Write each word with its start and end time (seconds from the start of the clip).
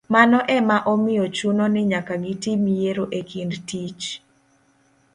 Mano 0.13 0.39
ema 0.57 0.77
omiyo 0.93 1.25
chuno 1.37 1.63
ni 1.73 1.81
nyaka 1.91 2.13
gitim 2.23 2.61
yiero 2.77 3.05
e 3.19 3.21
kind 3.29 3.51
tich 3.69 4.03